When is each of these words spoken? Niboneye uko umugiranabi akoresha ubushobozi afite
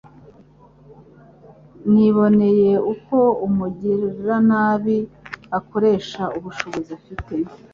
Niboneye 1.93 2.71
uko 2.93 3.17
umugiranabi 3.47 4.97
akoresha 5.57 6.23
ubushobozi 6.37 6.89
afite 6.99 7.33